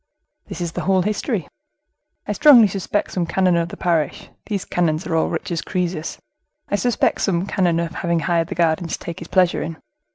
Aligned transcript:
"This 0.47 0.61
is 0.61 0.71
the 0.71 0.81
whole 0.85 1.03
history. 1.03 1.47
I 2.27 2.31
strongly 2.31 2.67
suspect 2.67 3.11
some 3.11 3.27
canon 3.27 3.55
of 3.55 3.69
the 3.69 3.77
parish 3.77 4.31
(these 4.47 4.65
canons 4.65 5.05
are 5.05 5.15
all 5.15 5.29
rich 5.29 5.51
as 5.51 5.61
Croesus)—I 5.61 6.75
suspect 6.75 7.21
some 7.21 7.45
canon 7.45 7.79
of 7.79 7.93
having 7.93 8.21
hired 8.21 8.47
the 8.47 8.55
garden 8.55 8.87
to 8.87 8.97
take 8.97 9.19
his 9.19 9.27
pleasure 9.27 9.61
in. 9.61 9.77